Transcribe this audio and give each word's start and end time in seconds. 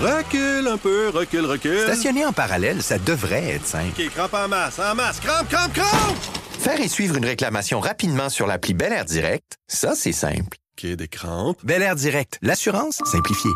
Recule 0.00 0.68
un 0.68 0.78
peu, 0.78 1.08
recule, 1.08 1.44
recule. 1.44 1.80
Stationner 1.80 2.24
en 2.24 2.32
parallèle, 2.32 2.84
ça 2.84 2.98
devrait 3.00 3.54
être 3.54 3.66
simple. 3.66 4.00
OK, 4.00 4.08
crampe 4.10 4.34
en 4.34 4.46
masse, 4.46 4.78
en 4.78 4.94
masse, 4.94 5.18
crampe, 5.18 5.48
crampe, 5.48 5.72
crampe! 5.72 6.16
Faire 6.60 6.80
et 6.80 6.86
suivre 6.86 7.16
une 7.16 7.24
réclamation 7.24 7.80
rapidement 7.80 8.28
sur 8.28 8.46
l'appli 8.46 8.74
Bel 8.74 8.92
Air 8.92 9.04
Direct, 9.04 9.56
ça, 9.66 9.96
c'est 9.96 10.12
simple. 10.12 10.56
OK, 10.78 10.86
des 10.86 11.08
crampes. 11.08 11.58
Bel 11.64 11.82
Air 11.82 11.96
Direct, 11.96 12.38
l'assurance 12.42 13.00
simplifiée. 13.06 13.50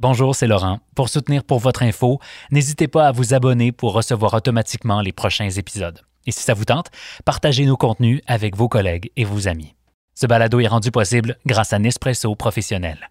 Bonjour, 0.00 0.34
c'est 0.34 0.48
Laurent. 0.48 0.80
Pour 0.96 1.08
soutenir 1.08 1.44
pour 1.44 1.60
votre 1.60 1.84
info, 1.84 2.18
n'hésitez 2.50 2.88
pas 2.88 3.06
à 3.06 3.12
vous 3.12 3.34
abonner 3.34 3.70
pour 3.70 3.92
recevoir 3.92 4.34
automatiquement 4.34 5.00
les 5.00 5.12
prochains 5.12 5.50
épisodes. 5.50 6.00
Et 6.26 6.32
si 6.32 6.42
ça 6.42 6.54
vous 6.54 6.64
tente, 6.64 6.90
partagez 7.24 7.66
nos 7.66 7.76
contenus 7.76 8.20
avec 8.26 8.56
vos 8.56 8.68
collègues 8.68 9.12
et 9.16 9.24
vos 9.24 9.46
amis. 9.46 9.76
Ce 10.16 10.26
balado 10.26 10.58
est 10.58 10.66
rendu 10.66 10.90
possible 10.90 11.38
grâce 11.46 11.72
à 11.72 11.78
Nespresso 11.78 12.34
Professionnel. 12.34 13.10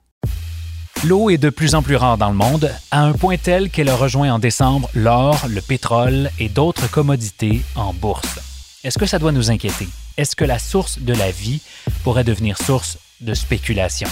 L'eau 1.01 1.29
est 1.29 1.37
de 1.37 1.49
plus 1.49 1.75
en 1.75 1.81
plus 1.81 1.97
rare 1.97 2.17
dans 2.17 2.29
le 2.29 2.35
monde, 2.35 2.71
à 2.91 3.01
un 3.01 3.11
point 3.13 3.37
tel 3.37 3.69
qu'elle 3.69 3.89
a 3.89 3.95
rejoint 3.95 4.31
en 4.31 4.39
décembre 4.39 4.89
l'or, 4.93 5.45
le 5.49 5.61
pétrole 5.61 6.29
et 6.39 6.47
d'autres 6.47 6.89
commodités 6.89 7.61
en 7.75 7.93
bourse. 7.93 8.39
Est-ce 8.85 8.97
que 8.97 9.05
ça 9.05 9.19
doit 9.19 9.33
nous 9.33 9.51
inquiéter? 9.51 9.87
Est-ce 10.15 10.35
que 10.35 10.45
la 10.45 10.59
source 10.59 10.99
de 10.99 11.13
la 11.13 11.31
vie 11.31 11.61
pourrait 12.03 12.23
devenir 12.23 12.57
source 12.57 12.97
de 13.19 13.33
spéculation? 13.33 14.07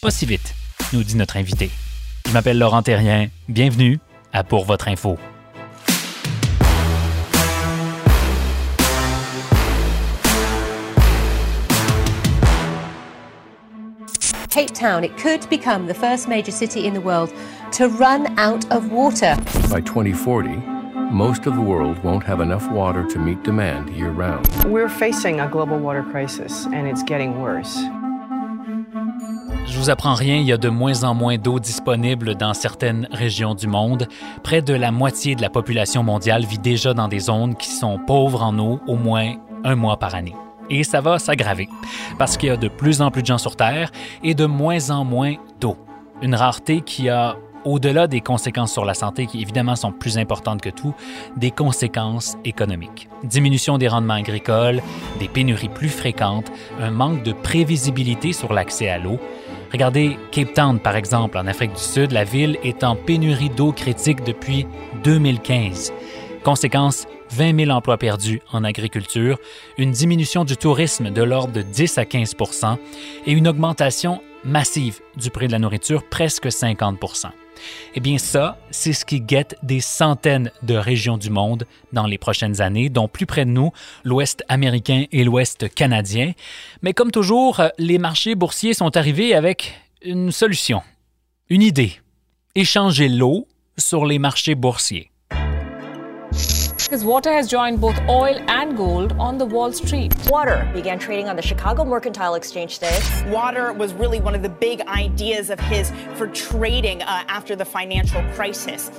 Pas 0.00 0.10
si 0.10 0.24
vite, 0.24 0.54
nous 0.92 1.02
dit 1.02 1.16
notre 1.16 1.36
invité. 1.36 1.70
Je 2.26 2.32
m'appelle 2.32 2.58
Laurent 2.58 2.82
Terrien. 2.82 3.28
Bienvenue 3.48 3.98
à 4.32 4.42
Pour 4.42 4.64
votre 4.64 4.88
info. 4.88 5.18
Cape 14.52 14.74
Town, 14.74 15.02
it 15.02 15.16
could 15.16 15.48
become 15.48 15.86
the 15.86 15.94
first 15.94 16.28
major 16.28 16.52
city 16.52 16.86
in 16.86 16.92
the 16.92 17.00
world 17.00 17.32
to 17.72 17.88
run 17.88 18.38
out 18.38 18.70
of 18.70 18.92
water. 18.92 19.34
By 19.70 19.80
2040, 19.80 20.56
most 21.10 21.46
of 21.46 21.54
the 21.54 21.62
world 21.62 21.96
won't 22.04 22.22
have 22.24 22.42
enough 22.42 22.70
water 22.70 23.02
to 23.02 23.18
meet 23.18 23.42
demand 23.44 23.88
year 23.96 24.10
round. 24.10 24.46
We're 24.66 24.90
facing 24.90 25.40
a 25.40 25.48
global 25.48 25.78
water 25.78 26.02
crisis, 26.02 26.66
and 26.66 26.86
it's 26.86 27.02
getting 27.02 27.40
worse. 27.40 27.78
Je 29.64 29.78
vous 29.78 29.88
apprends 29.88 30.18
rien, 30.18 30.36
il 30.36 30.46
y 30.46 30.52
a 30.52 30.58
de 30.58 30.68
moins 30.68 31.02
en 31.02 31.14
moins 31.14 31.38
d'eau 31.38 31.58
disponible 31.58 32.34
dans 32.34 32.52
certaines 32.52 33.08
régions 33.10 33.54
du 33.54 33.68
monde. 33.68 34.06
Près 34.42 34.60
de 34.60 34.74
la 34.74 34.92
moitié 34.92 35.34
de 35.34 35.40
la 35.40 35.48
population 35.48 36.02
mondiale 36.02 36.44
vit 36.44 36.58
déjà 36.58 36.92
dans 36.92 37.08
des 37.08 37.20
zones 37.20 37.54
qui 37.56 37.70
sont 37.70 37.98
pauvres 38.06 38.42
en 38.42 38.58
eau 38.58 38.80
au 38.86 38.96
moins 38.96 39.32
un 39.64 39.76
mois 39.76 39.98
par 39.98 40.14
année. 40.14 40.34
Et 40.70 40.84
ça 40.84 41.00
va 41.00 41.18
s'aggraver 41.18 41.68
parce 42.18 42.36
qu'il 42.36 42.48
y 42.48 42.52
a 42.52 42.56
de 42.56 42.68
plus 42.68 43.02
en 43.02 43.10
plus 43.10 43.22
de 43.22 43.26
gens 43.26 43.38
sur 43.38 43.56
Terre 43.56 43.90
et 44.22 44.34
de 44.34 44.46
moins 44.46 44.90
en 44.90 45.04
moins 45.04 45.34
d'eau. 45.60 45.76
Une 46.22 46.34
rareté 46.34 46.82
qui 46.82 47.08
a, 47.08 47.36
au-delà 47.64 48.06
des 48.06 48.20
conséquences 48.20 48.72
sur 48.72 48.84
la 48.84 48.94
santé 48.94 49.26
qui 49.26 49.42
évidemment 49.42 49.76
sont 49.76 49.92
plus 49.92 50.18
importantes 50.18 50.60
que 50.60 50.70
tout, 50.70 50.94
des 51.36 51.50
conséquences 51.50 52.36
économiques. 52.44 53.08
Diminution 53.24 53.78
des 53.78 53.88
rendements 53.88 54.14
agricoles, 54.14 54.82
des 55.18 55.28
pénuries 55.28 55.68
plus 55.68 55.88
fréquentes, 55.88 56.50
un 56.80 56.90
manque 56.90 57.22
de 57.22 57.32
prévisibilité 57.32 58.32
sur 58.32 58.52
l'accès 58.52 58.88
à 58.88 58.98
l'eau. 58.98 59.18
Regardez 59.72 60.18
Cape 60.30 60.52
Town, 60.52 60.78
par 60.78 60.96
exemple, 60.96 61.38
en 61.38 61.46
Afrique 61.46 61.72
du 61.72 61.80
Sud, 61.80 62.12
la 62.12 62.24
ville 62.24 62.58
est 62.62 62.84
en 62.84 62.94
pénurie 62.94 63.50
d'eau 63.50 63.72
critique 63.72 64.22
depuis 64.22 64.66
2015. 65.02 65.92
Conséquence, 66.44 67.06
20 67.34 67.64
000 67.64 67.70
emplois 67.70 67.98
perdus 67.98 68.40
en 68.52 68.64
agriculture, 68.64 69.38
une 69.78 69.90
diminution 69.90 70.44
du 70.44 70.56
tourisme 70.56 71.10
de 71.10 71.22
l'ordre 71.22 71.52
de 71.52 71.62
10 71.62 71.98
à 71.98 72.04
15% 72.04 72.78
et 73.26 73.32
une 73.32 73.48
augmentation 73.48 74.22
massive 74.44 75.00
du 75.16 75.30
prix 75.30 75.46
de 75.46 75.52
la 75.52 75.58
nourriture, 75.58 76.02
presque 76.08 76.50
50 76.50 76.98
eh 77.94 78.00
bien 78.00 78.18
ça, 78.18 78.58
c'est 78.70 78.92
ce 78.92 79.04
qui 79.04 79.20
guette 79.20 79.56
des 79.62 79.80
centaines 79.80 80.50
de 80.62 80.74
régions 80.74 81.16
du 81.16 81.30
monde 81.30 81.64
dans 81.92 82.06
les 82.06 82.18
prochaines 82.18 82.60
années, 82.60 82.88
dont 82.88 83.08
plus 83.08 83.26
près 83.26 83.44
de 83.44 83.50
nous, 83.50 83.70
l'Ouest 84.04 84.44
américain 84.48 85.04
et 85.12 85.24
l'Ouest 85.24 85.72
canadien. 85.72 86.32
Mais 86.82 86.92
comme 86.92 87.10
toujours, 87.10 87.60
les 87.78 87.98
marchés 87.98 88.34
boursiers 88.34 88.74
sont 88.74 88.96
arrivés 88.96 89.34
avec 89.34 89.74
une 90.02 90.32
solution, 90.32 90.82
une 91.48 91.62
idée. 91.62 91.92
Échanger 92.54 93.08
l'eau 93.08 93.46
sur 93.78 94.04
les 94.04 94.18
marchés 94.18 94.54
boursiers. 94.54 95.11
Because 96.92 97.06
water 97.06 97.32
has 97.32 97.48
joined 97.48 97.80
both 97.80 97.98
oil 98.06 98.38
and 98.48 98.76
gold 98.76 99.12
on 99.12 99.38
the 99.38 99.46
Wall 99.46 99.72
Street. 99.72 100.14
Water 100.28 100.70
began 100.74 100.98
trading 100.98 101.26
on 101.26 101.36
the 101.36 101.40
Chicago 101.40 101.86
Mercantile 101.86 102.34
Exchange 102.34 102.74
today. 102.74 103.00
Water 103.28 103.72
was 103.72 103.94
really 103.94 104.20
one 104.20 104.34
of 104.34 104.42
the 104.42 104.50
big 104.50 104.82
ideas 104.82 105.48
of 105.48 105.58
his 105.58 105.90
for 106.16 106.26
trading 106.26 107.00
uh, 107.00 107.24
after 107.28 107.56
the 107.56 107.64
financial 107.64 108.22
crisis. 108.34 108.90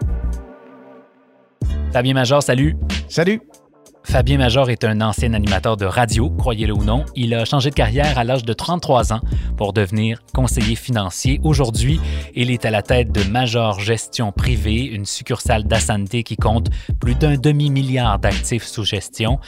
Fabien 1.91 2.15
Major, 2.15 2.41
salut. 2.41 2.73
Salut. 3.09 3.62
Fabien 4.05 4.37
Major 4.37 4.69
est 4.69 4.83
un 4.83 5.01
ancien 5.01 5.33
animateur 5.33 5.77
de 5.77 5.85
radio, 5.85 6.29
croyez-le 6.29 6.73
ou 6.73 6.83
non. 6.83 7.05
Il 7.15 7.33
a 7.33 7.45
changé 7.45 7.69
de 7.69 7.75
carrière 7.75 8.17
à 8.17 8.23
l'âge 8.23 8.43
de 8.43 8.53
33 8.53 9.13
ans 9.13 9.21
pour 9.57 9.73
devenir 9.73 10.19
conseiller 10.33 10.75
financier. 10.75 11.39
Aujourd'hui, 11.43 11.99
il 12.35 12.51
est 12.51 12.65
à 12.65 12.69
la 12.69 12.81
tête 12.81 13.11
de 13.11 13.23
Major 13.23 13.79
Gestion 13.79 14.31
Privée, 14.31 14.83
une 14.85 15.05
succursale 15.05 15.63
d'Asante 15.63 16.23
qui 16.23 16.35
compte 16.35 16.67
plus 16.99 17.15
d'un 17.15 17.37
demi-milliard 17.37 18.19
d'actifs 18.19 18.65
sous 18.65 18.83
gestion. 18.83 19.39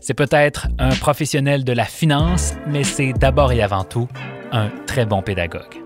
C'est 0.00 0.14
peut-être 0.14 0.68
un 0.78 0.94
professionnel 0.94 1.64
de 1.64 1.72
la 1.72 1.84
finance, 1.84 2.54
mais 2.66 2.84
c'est 2.84 3.12
d'abord 3.12 3.52
et 3.52 3.60
avant 3.60 3.84
tout 3.84 4.08
un 4.52 4.70
très 4.86 5.04
bon 5.04 5.20
pédagogue. 5.20 5.82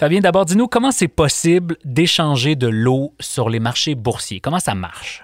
Fabien, 0.00 0.20
d'abord, 0.20 0.46
dis-nous 0.46 0.66
comment 0.66 0.90
c'est 0.90 1.06
possible 1.06 1.76
d'échanger 1.84 2.56
de 2.56 2.66
l'eau 2.66 3.14
sur 3.20 3.48
les 3.48 3.60
marchés 3.60 3.94
boursiers? 3.94 4.40
Comment 4.40 4.58
ça 4.58 4.74
marche? 4.74 5.22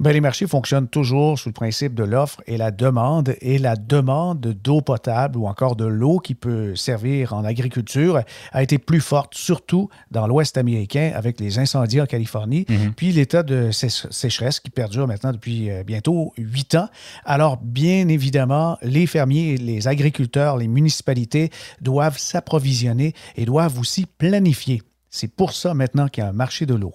Bien, 0.00 0.12
les 0.12 0.20
marchés 0.20 0.46
fonctionnent 0.46 0.88
toujours 0.88 1.38
sous 1.38 1.48
le 1.48 1.52
principe 1.54 1.94
de 1.94 2.04
l'offre 2.04 2.42
et 2.46 2.56
la 2.56 2.70
demande. 2.70 3.34
Et 3.40 3.58
la 3.58 3.76
demande 3.76 4.40
d'eau 4.40 4.80
potable 4.80 5.38
ou 5.38 5.46
encore 5.46 5.76
de 5.76 5.84
l'eau 5.86 6.18
qui 6.18 6.34
peut 6.34 6.74
servir 6.76 7.32
en 7.32 7.44
agriculture 7.44 8.20
a 8.52 8.62
été 8.62 8.78
plus 8.78 9.00
forte, 9.00 9.34
surtout 9.34 9.88
dans 10.10 10.26
l'Ouest 10.26 10.56
américain 10.58 11.12
avec 11.14 11.40
les 11.40 11.58
incendies 11.58 12.00
en 12.00 12.06
Californie, 12.06 12.64
Mhm. 12.68 12.94
puis 12.94 13.12
l'état 13.12 13.42
de 13.42 13.70
sé- 13.70 13.88
sécheresse 14.10 14.60
qui 14.60 14.70
perdure 14.70 15.06
maintenant 15.06 15.32
depuis 15.32 15.70
euh, 15.70 15.82
bientôt 15.84 16.32
huit 16.36 16.74
ans. 16.74 16.88
Alors, 17.24 17.56
bien 17.56 18.08
évidemment, 18.08 18.78
les 18.82 19.06
fermiers, 19.06 19.56
les 19.56 19.88
agriculteurs, 19.88 20.56
les 20.56 20.68
municipalités 20.68 21.50
doivent 21.80 22.18
s'approvisionner 22.18 23.14
et 23.36 23.44
doivent 23.44 23.78
aussi 23.78 24.06
planifier. 24.06 24.82
C'est 25.10 25.34
pour 25.34 25.52
ça 25.52 25.74
maintenant 25.74 26.08
qu'il 26.08 26.22
y 26.22 26.26
a 26.26 26.30
un 26.30 26.32
marché 26.32 26.66
de 26.66 26.74
l'eau. 26.74 26.92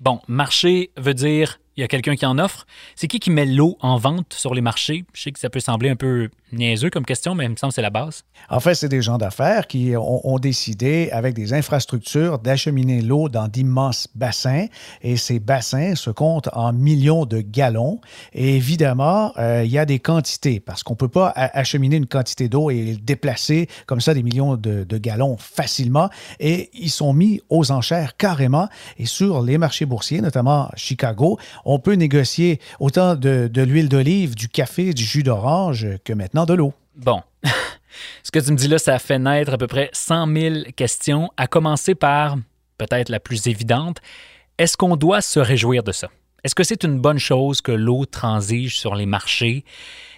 Bon, 0.00 0.20
marché 0.28 0.90
veut 0.96 1.14
dire 1.14 1.60
il 1.78 1.82
y 1.82 1.84
a 1.84 1.88
quelqu'un 1.88 2.16
qui 2.16 2.26
en 2.26 2.38
offre. 2.38 2.66
C'est 2.96 3.06
qui 3.06 3.20
qui 3.20 3.30
met 3.30 3.46
l'eau 3.46 3.78
en 3.80 3.98
vente 3.98 4.34
sur 4.34 4.52
les 4.52 4.60
marchés? 4.60 5.04
Je 5.14 5.22
sais 5.22 5.32
que 5.32 5.38
ça 5.38 5.48
peut 5.48 5.60
sembler 5.60 5.88
un 5.88 5.96
peu 5.96 6.28
niaiseux 6.52 6.90
comme 6.90 7.04
question, 7.04 7.34
mais 7.34 7.44
il 7.44 7.50
me 7.50 7.56
semble 7.56 7.70
que 7.70 7.76
c'est 7.76 7.82
la 7.82 7.90
base. 7.90 8.24
En 8.48 8.60
fait, 8.60 8.74
c'est 8.74 8.88
des 8.88 9.02
gens 9.02 9.18
d'affaires 9.18 9.66
qui 9.66 9.94
ont, 9.96 10.38
décidé, 10.38 11.10
avec 11.12 11.34
des 11.34 11.52
infrastructures, 11.52 12.38
d'acheminer 12.38 13.02
l'eau 13.02 13.28
dans 13.28 13.48
d'immenses 13.48 14.08
bassins. 14.14 14.66
Et 15.02 15.16
ces 15.16 15.38
bassins 15.38 15.94
se 15.94 16.10
comptent 16.10 16.48
en 16.52 16.72
millions 16.72 17.26
de 17.26 17.40
gallons. 17.40 18.00
Et 18.32 18.56
évidemment, 18.56 19.32
euh, 19.38 19.62
il 19.64 19.70
y 19.70 19.78
a 19.78 19.84
des 19.84 19.98
quantités, 19.98 20.60
parce 20.60 20.82
qu'on 20.82 20.94
ne 20.94 20.98
peut 20.98 21.08
pas 21.08 21.28
acheminer 21.28 21.96
une 21.96 22.06
quantité 22.06 22.48
d'eau 22.48 22.70
et 22.70 22.96
déplacer 23.02 23.68
comme 23.86 24.00
ça 24.00 24.14
des 24.14 24.22
millions 24.22 24.56
de, 24.56 24.98
gallons 24.98 25.36
facilement. 25.36 26.10
Et 26.40 26.70
ils 26.72 26.90
sont 26.90 27.12
mis 27.12 27.40
aux 27.50 27.70
enchères 27.70 28.16
carrément. 28.16 28.68
Et 28.98 29.06
sur 29.06 29.42
les 29.42 29.58
marchés 29.58 29.86
boursiers, 29.86 30.20
notamment 30.20 30.70
Chicago, 30.74 31.38
on 31.64 31.78
peut 31.78 31.94
négocier 31.94 32.60
autant 32.80 33.14
de 33.14 33.62
l'huile 33.62 33.88
d'olive, 33.88 34.34
du 34.34 34.48
café, 34.48 34.92
du 34.92 35.04
jus 35.04 35.22
d'orange 35.22 35.86
que 36.04 36.12
maintenant 36.12 36.37
de 36.46 36.54
l'eau. 36.54 36.72
Bon. 36.96 37.22
Ce 38.22 38.30
que 38.30 38.38
tu 38.38 38.52
me 38.52 38.56
dis 38.56 38.68
là, 38.68 38.78
ça 38.78 38.98
fait 38.98 39.18
naître 39.18 39.52
à 39.52 39.58
peu 39.58 39.66
près 39.66 39.90
100 39.92 40.32
000 40.32 40.54
questions, 40.76 41.30
à 41.36 41.46
commencer 41.46 41.94
par 41.94 42.36
peut-être 42.76 43.08
la 43.08 43.20
plus 43.20 43.46
évidente. 43.46 43.98
Est-ce 44.58 44.76
qu'on 44.76 44.96
doit 44.96 45.20
se 45.20 45.40
réjouir 45.40 45.82
de 45.82 45.92
ça? 45.92 46.08
Est-ce 46.44 46.54
que 46.54 46.62
c'est 46.62 46.84
une 46.84 47.00
bonne 47.00 47.18
chose 47.18 47.60
que 47.60 47.72
l'eau 47.72 48.04
transige 48.04 48.78
sur 48.78 48.94
les 48.94 49.06
marchés? 49.06 49.64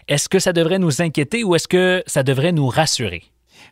Est-ce 0.09 0.29
que 0.29 0.39
ça 0.39 0.53
devrait 0.53 0.79
nous 0.79 1.03
inquiéter 1.03 1.45
ou 1.45 1.55
est-ce 1.55 1.69
que 1.69 2.03
ça 2.07 2.23
devrait 2.23 2.53
nous 2.53 2.69
rassurer? 2.69 3.25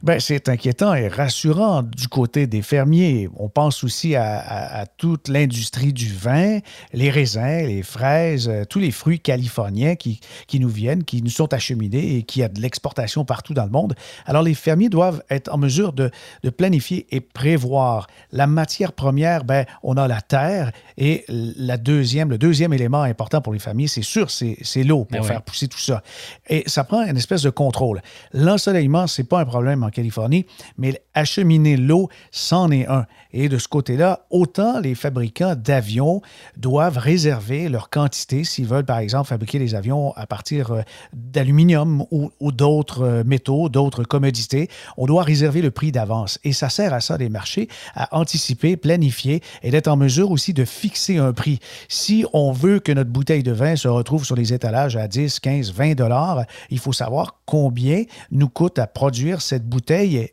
Ben, 0.03 0.21
c'est 0.21 0.49
inquiétant 0.49 0.95
et 0.95 1.09
rassurant 1.09 1.83
du 1.83 2.07
côté 2.09 2.47
des 2.47 2.63
fermiers. 2.63 3.29
On 3.37 3.49
pense 3.49 3.83
aussi 3.83 4.15
à, 4.15 4.39
à- 4.39 4.81
à 4.83 4.87
toute 4.87 5.29
l'industrie 5.29 5.93
du 5.93 6.13
vin, 6.13 6.59
les 6.93 7.11
raisins, 7.11 7.67
les 7.67 7.83
fraises, 7.83 8.49
euh, 8.49 8.65
tous 8.65 8.79
les 8.79 8.93
fruits 8.93 9.19
californiens 9.19 9.97
qui, 9.97 10.21
qui 10.47 10.61
nous 10.61 10.69
viennent, 10.69 11.03
qui 11.03 11.21
nous 11.23 11.31
sont 11.31 11.53
acheminés 11.53 12.17
et 12.17 12.23
qui 12.23 12.43
a 12.45 12.49
de 12.49 12.61
l'exportation 12.61 13.25
partout 13.25 13.55
dans 13.55 13.65
le 13.65 13.71
monde. 13.71 13.95
Alors, 14.27 14.43
les 14.43 14.55
fermiers 14.55 14.89
doivent 14.89 15.23
être 15.31 15.53
en 15.53 15.59
mesure 15.59 15.93
de, 15.93 16.11
de 16.45 16.51
planifier 16.51 17.07
et 17.11 17.21
prévoir. 17.21 18.07
La 18.31 18.47
matière 18.47 18.93
première, 18.93 19.43
ben, 19.45 19.67
on 19.83 19.97
a 19.97 20.07
la 20.07 20.21
terre 20.21 20.71
et 20.97 21.25
la 21.29 21.77
deuxième, 21.77 22.31
le 22.31 22.39
deuxième 22.39 22.73
élément 22.73 23.03
important 23.03 23.41
pour 23.41 23.53
les 23.53 23.59
fermiers, 23.59 23.89
c'est 23.89 24.03
sûr, 24.03 24.31
c'est 24.31 24.85
l'eau 24.85 25.05
pour 25.05 25.21
oui. 25.21 25.27
faire 25.27 25.43
pousser 25.43 25.67
tout 25.67 25.79
ça. 25.81 26.03
Et 26.49 26.63
ça 26.67 26.85
prend 26.85 27.03
une 27.05 27.17
espèce 27.17 27.43
de 27.43 27.51
contrôle. 27.51 28.01
L'ensoleillement, 28.33 29.07
c'est 29.07 29.25
pas 29.25 29.41
un 29.41 29.45
problème 29.45 29.88
Californie, 29.91 30.47
mais 30.77 31.01
acheminer 31.15 31.77
l'eau, 31.77 32.09
c'en 32.31 32.71
est 32.71 32.87
un. 32.87 33.07
Et 33.33 33.49
de 33.49 33.59
ce 33.59 33.69
côté-là, 33.69 34.27
autant 34.31 34.81
les 34.81 34.95
fabricants 34.95 35.55
d'avions 35.55 36.23
doivent 36.57 36.99
réserver 36.99 37.69
leur 37.69 37.91
quantité 37.91 38.45
s'ils 38.45 38.67
veulent, 38.67 38.85
par 38.85 38.99
exemple, 38.99 39.29
fabriquer 39.29 39.59
des 39.59 39.75
avions 39.75 40.13
à 40.17 40.27
partir 40.27 40.71
euh, 40.71 40.83
d'aluminium 41.13 42.05
ou, 42.11 42.53
d'autres 42.53 43.03
euh, 43.03 43.25
métaux, 43.25 43.69
d'autres 43.69 44.05
commodités. 44.05 44.69
On 44.97 45.07
doit 45.07 45.23
réserver 45.23 45.63
le 45.63 45.71
prix 45.71 45.93
d'avance. 45.93 46.39
Et 46.45 46.53
ça 46.53 46.69
sert 46.69 46.95
à 46.95 47.01
ça, 47.01 47.17
les 47.17 47.29
marchés, 47.29 47.69
à 47.95 48.17
anticiper, 48.19 48.77
planifier 48.77 49.43
et 49.63 49.71
d'être 49.71 49.89
en 49.89 49.97
mesure 49.97 50.31
aussi 50.31 50.55
de 50.55 50.65
fixer 50.65 51.19
un 51.19 51.33
prix. 51.33 51.59
Si 51.89 52.25
on 52.33 52.53
veut 52.53 52.81
que 52.81 52.93
notre 52.93 53.11
bouteille 53.11 53.43
de 53.43 53.53
vin 53.53 53.77
se 53.77 53.89
retrouve 53.89 54.25
sur 54.25 54.37
les 54.37 54.53
étalages 54.53 54.97
à 54.97 55.09
10, 55.09 55.41
15, 55.41 55.73
20 55.73 55.95
dollars, 55.95 56.45
il 56.71 56.79
faut 56.79 56.93
savoir 56.93 57.41
combien 57.45 58.05
nous 58.31 58.49
coûte 58.49 58.79
à 58.79 58.87
produire 58.87 59.41
cette 59.41 59.67
bouteille 59.67 59.78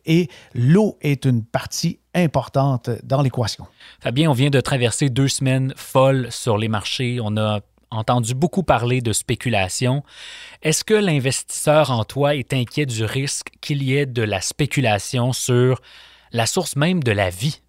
et 0.06 0.30
l'eau 0.54 0.98
est 1.02 1.26
une 1.26 1.44
partie 1.44 2.00
importante 2.14 2.90
dans 3.04 3.22
l'équation. 3.22 3.66
Fabien, 4.00 4.30
on 4.30 4.34
vient 4.34 4.50
de 4.50 4.62
traverser 4.62 5.10
deux 5.10 5.28
semaines 5.28 5.74
folles 5.76 6.32
sur 6.32 6.58
les 6.58 6.68
marchés. 6.68 7.20
On 7.22 7.38
a 7.38 7.62
entendu 7.92 8.34
beaucoup 8.34 8.64
parler 8.64 9.02
de 9.02 9.14
spéculation. 9.14 10.04
Est-ce 10.62 10.84
que 10.84 10.94
l'investisseur 10.94 11.92
en 11.92 12.04
toi 12.04 12.36
est 12.36 12.54
inquiet 12.54 12.86
du 12.86 13.04
risque 13.06 13.50
qu'il 13.62 13.84
y 13.84 13.96
ait 13.96 14.06
de 14.06 14.24
la 14.24 14.42
spéculation 14.42 15.34
sur 15.34 15.82
la 16.32 16.46
source 16.46 16.76
même 16.76 17.04
de 17.04 17.12
la 17.12 17.30
vie? 17.30 17.62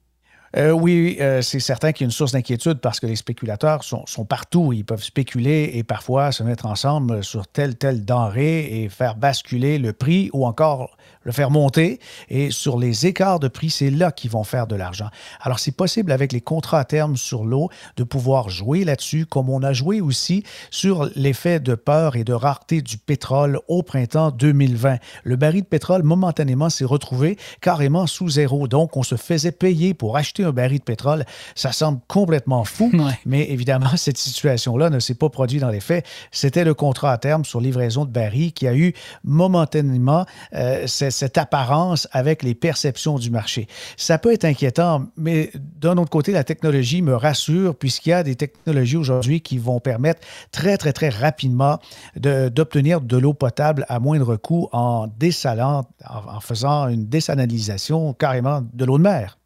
Euh, 0.57 0.71
oui, 0.71 1.19
euh, 1.21 1.43
c'est 1.43 1.61
certain 1.61 1.93
qu'il 1.93 2.05
y 2.05 2.07
a 2.07 2.09
une 2.09 2.13
source 2.13 2.33
d'inquiétude 2.33 2.79
parce 2.79 2.99
que 2.99 3.07
les 3.07 3.17
spéculateurs 3.17 3.85
sont, 3.85 4.25
partout. 4.25 4.73
Ils 4.73 4.87
peuvent 4.87 5.03
spéculer 5.03 5.73
et 5.75 5.85
parfois 5.85 6.33
se 6.33 6.43
mettre 6.43 6.65
ensemble 6.65 7.23
sur 7.23 7.47
telle, 7.47 7.77
telle 7.77 8.07
denrée 8.07 8.83
et 8.83 8.89
faire 8.89 9.17
basculer 9.17 9.79
le 9.79 9.93
prix 9.93 10.31
ou 10.33 10.47
encore 10.47 10.97
le 11.25 11.33
faire 11.33 11.51
monter. 11.51 12.01
Et 12.31 12.51
sur 12.51 12.79
les 12.79 13.07
écarts 13.07 13.39
de 13.39 13.49
prix, 13.49 13.69
c'est 13.69 13.91
là 13.91 14.13
qu'ils 14.13 14.31
vont 14.31 14.45
faire 14.45 14.67
de 14.67 14.77
l'argent. 14.77 15.09
Alors, 15.43 15.59
c'est 15.59 15.77
possible 15.77 16.11
avec 16.11 16.33
les 16.33 16.41
contrats 16.41 16.79
à 16.79 16.85
terme 16.85 17.17
sur 17.17 17.45
l'eau 17.45 17.69
de 17.99 18.05
pouvoir 18.05 18.49
jouer 18.49 18.85
là-dessus, 18.85 19.27
comme 19.27 19.51
on 19.51 19.63
a 19.63 19.75
joué 19.75 20.01
aussi 20.01 20.43
sur 20.71 21.11
l'effet 21.17 21.61
de 21.61 21.75
peur 21.75 22.17
et 22.17 22.25
de 22.25 22.33
rareté 22.33 22.81
du 22.81 22.97
pétrole 22.97 23.59
au 23.69 23.83
printemps 23.83 24.31
2020. 24.31 24.97
Le 25.25 25.37
baril 25.37 25.63
de 25.63 25.67
pétrole, 25.67 26.03
momentanément, 26.03 26.71
s'est 26.71 26.85
retrouvé 26.87 27.37
carrément 27.61 28.07
sous 28.07 28.31
zéro. 28.31 28.69
Donc, 28.69 28.97
on 28.97 29.03
se 29.03 29.17
faisait 29.17 29.53
payer 29.53 29.93
pour 29.93 30.17
acheter 30.17 30.46
un 30.47 30.53
baril 30.53 30.79
de 30.79 30.85
pétrole. 30.85 31.25
Ça 31.55 31.73
semble 31.73 32.01
complètement 32.09 32.65
fou, 32.65 32.93
mais 33.25 33.51
évidemment, 33.51 33.91
cette 33.97 34.19
situation-là 34.19 34.91
ne 34.91 34.99
s'est 34.99 35.15
pas 35.15 35.29
produite 35.29 35.61
dans 35.61 35.71
les 35.71 35.81
faits. 35.81 36.07
C'était 36.31 36.65
le 36.65 36.75
contrat 36.75 37.13
à 37.13 37.19
terme 37.19 37.45
sur 37.45 37.61
livraison 37.61 38.05
de 38.05 38.11
barils 38.11 38.53
qui 38.53 38.67
a 38.67 38.75
eu 38.75 38.93
momentanément 39.25 40.27
euh, 40.55 40.87
cette 40.87 41.39
apparence 41.39 42.09
avec 42.13 42.43
les 42.43 42.55
perceptions 42.55 43.19
du 43.19 43.31
marché. 43.31 43.67
Ça 43.97 44.19
peut 44.19 44.33
être 44.33 44.45
inquiétant, 44.45 45.07
mais 45.17 45.51
d'un 45.55 45.97
autre 45.99 46.11
côté, 46.11 46.33
la 46.33 46.45
technologie 46.45 47.03
me 47.03 47.15
rassure 47.15 47.75
puisqu'il 47.75 48.11
y 48.11 48.13
a 48.13 48.23
des 48.23 48.37
technologies 48.37 48.97
aujourd'hui 48.97 49.41
qui 49.41 49.59
vont 49.59 49.81
permettre 49.81 50.21
très, 50.53 50.77
très, 50.77 50.93
très 50.93 51.09
rapidement 51.09 51.79
d'obtenir 52.17 53.01
de, 53.01 53.17
l'eau 53.17 53.35
potable 53.35 53.85
à 53.89 53.99
moindre 53.99 54.37
coût 54.37 54.69
en 54.73 55.07
dessalant, 55.19 55.85
en 56.05 56.41
faisant 56.41 56.89
une 56.89 57.07
désanalisation 57.07 58.13
carrément 58.15 58.63
de 58.73 58.85
l'eau 58.85 58.99
de 58.99 59.03
mer. 59.03 59.39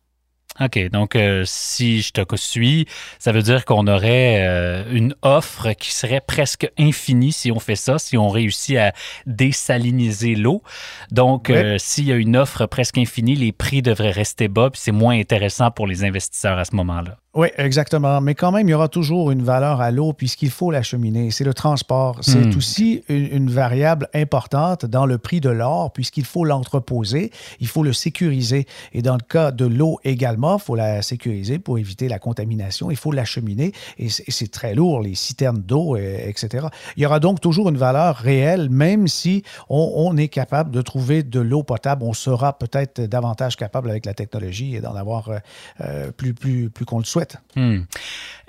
OK. 0.61 0.91
Donc, 0.91 1.17
euh, 1.17 1.43
si 1.47 2.03
je 2.03 2.13
te 2.13 2.21
suis, 2.37 2.87
ça 3.19 3.33
veut 3.33 3.43
dire 3.43 3.65
qu'on 3.65 3.87
aurait 3.87 4.47
euh, 4.47 4.85
une 4.93 5.15
offre 5.23 5.73
qui 5.73 5.95
serait 5.95 6.21
presque 6.21 6.71
infinie 6.79 7.33
si 7.33 7.51
on 7.51 7.59
fait 7.59 7.77
ça, 7.77 7.99
si 7.99 8.19
on 8.19 8.29
réussit 8.29 8.77
à 8.77 8.93
désaliniser 9.27 10.35
l'eau. 10.35 10.63
Donc, 11.11 11.49
euh, 11.49 11.77
s'il 11.79 12.05
y 12.05 12.13
a 12.13 12.17
une 12.17 12.37
offre 12.37 12.67
presque 12.67 12.99
infinie, 12.99 13.37
les 13.37 13.53
prix 13.53 13.81
devraient 13.81 14.11
rester 14.11 14.49
bas, 14.49 14.71
puis 14.71 14.81
c'est 14.83 14.93
moins 14.93 15.19
intéressant 15.19 15.71
pour 15.71 15.87
les 15.87 16.05
investisseurs 16.05 16.59
à 16.59 16.65
ce 16.65 16.77
moment-là. 16.77 17.17
Oui, 17.33 17.47
exactement. 17.59 18.21
Mais 18.21 18.35
quand 18.35 18.51
même, 18.51 18.67
il 18.67 18.73
y 18.73 18.75
aura 18.75 18.89
toujours 18.89 19.31
une 19.31 19.43
valeur 19.43 19.81
à 19.81 19.93
l'eau 19.93 20.13
puisqu'il 20.13 20.51
faut 20.51 20.73
l'acheminer. 20.73 21.31
C'est 21.31 21.45
le 21.45 21.55
transport. 21.55 22.19
C'est 22.23 22.45
hmm. 22.45 22.57
aussi 22.57 23.05
une, 23.09 23.49
variable 23.51 24.09
importante 24.15 24.85
dans 24.85 25.07
le 25.07 25.17
prix 25.17 25.41
de 25.41 25.49
l'or 25.49 25.93
puisqu'il 25.93 26.25
faut 26.25 26.45
l'entreposer, 26.45 27.31
il 27.61 27.69
faut 27.69 27.85
le 27.85 27.93
sécuriser. 27.93 28.67
Et 28.93 29.03
dans 29.03 29.15
le 29.15 29.23
cas 29.23 29.53
de 29.53 29.65
l'eau 29.65 30.01
également, 30.03 30.50
il 30.59 30.65
faut 30.65 30.75
la 30.75 31.03
sécuriser 31.03 31.59
pour 31.59 31.79
éviter 31.79 32.09
la 32.09 32.19
contamination. 32.19 32.91
Il 32.91 32.97
faut 32.97 33.13
l'acheminer 33.13 33.73
et 33.99 34.09
c'est 34.09 34.51
très 34.51 34.75
lourd, 34.75 35.03
les 35.03 35.15
citernes 35.15 35.63
d'eau, 35.63 35.97
etc. 35.97 36.67
Il 36.97 37.03
y 37.03 37.07
aura 37.07 37.21
donc 37.21 37.41
toujours 37.41 37.69
une 37.69 37.77
valeur 37.77 38.17
réelle, 38.17 38.71
même 38.71 39.09
si 39.09 39.43
on, 39.69 40.17
est 40.17 40.29
capable 40.29 40.71
de 40.71 40.83
trouver 40.83 41.23
de 41.23 41.41
l'eau 41.41 41.63
potable. 41.63 42.03
On 42.05 42.13
sera 42.13 42.59
peut-être 42.59 43.01
davantage 43.03 43.57
capable 43.57 43.91
avec 43.91 44.07
la 44.07 44.15
technologie 44.15 44.81
d'en 44.81 44.95
avoir 44.97 45.29
euh, 45.29 45.39
euh, 45.81 46.11
plus, 46.13 46.35
plus, 46.35 46.71
plus 46.71 46.85
qu'on 46.85 46.99
le 46.99 47.05
souhaite. 47.05 47.37
Hmm. 47.57 47.81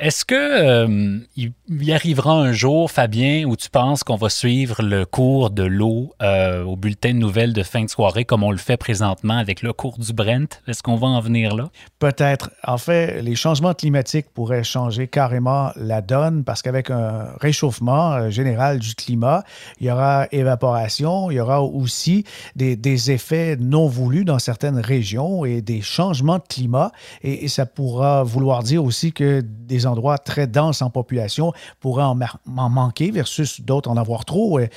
Est-ce 0.01 0.25
que 0.25 0.35
euh, 0.35 1.19
il 1.35 1.53
y 1.69 1.93
arrivera 1.93 2.33
un 2.33 2.51
jour, 2.51 2.89
Fabien, 2.89 3.45
où 3.45 3.55
tu 3.55 3.69
penses 3.69 4.03
qu'on 4.03 4.15
va 4.15 4.29
suivre 4.29 4.81
le 4.81 5.05
cours 5.05 5.51
de 5.51 5.61
l'eau 5.61 6.13
euh, 6.23 6.63
au 6.63 6.75
bulletin 6.75 7.13
de 7.13 7.19
nouvelles 7.19 7.53
de 7.53 7.61
fin 7.61 7.83
de 7.83 7.89
soirée 7.89 8.25
comme 8.25 8.43
on 8.43 8.49
le 8.49 8.57
fait 8.57 8.77
présentement 8.77 9.37
avec 9.37 9.61
le 9.61 9.73
cours 9.73 9.99
du 9.99 10.11
Brent? 10.11 10.61
Est-ce 10.67 10.81
qu'on 10.81 10.95
va 10.95 11.07
en 11.07 11.19
venir 11.19 11.55
là? 11.55 11.69
Peut-être. 12.01 12.49
En 12.63 12.79
fait, 12.79 13.21
les 13.21 13.35
changements 13.35 13.75
climatiques 13.75 14.25
pourraient 14.33 14.63
changer 14.63 15.07
carrément 15.07 15.69
la 15.75 16.01
donne 16.01 16.43
parce 16.43 16.63
qu'avec 16.63 16.89
un 16.89 17.27
réchauffement 17.39 18.13
euh, 18.13 18.29
général 18.31 18.79
du 18.79 18.95
climat, 18.95 19.43
il 19.79 19.85
y 19.85 19.91
aura 19.91 20.25
évaporation, 20.31 21.29
il 21.29 21.35
y 21.35 21.39
aura 21.39 21.61
aussi 21.61 22.23
des, 22.55 23.11
effets 23.11 23.55
non 23.55 23.87
voulus 23.87 24.25
dans 24.25 24.39
certaines 24.39 24.79
régions 24.79 25.45
et 25.45 25.61
des 25.61 25.81
changements 25.81 26.37
de 26.37 26.43
climat 26.49 26.91
et 27.21 27.47
ça 27.47 27.67
pourra 27.67 28.23
vouloir 28.23 28.63
dire 28.63 28.83
aussi 28.83 29.13
que 29.13 29.41
des 29.41 29.85
endroits 29.85 30.17
très 30.17 30.47
denses 30.47 30.81
en 30.81 30.89
population 30.89 31.53
pourraient 31.79 32.03
en, 32.03 32.17
manquer 32.45 33.11
versus 33.11 33.61
d'autres 33.61 33.91
en 33.91 33.97
avoir 33.97 34.25
trop. 34.25 34.59
Euh, 34.59 34.67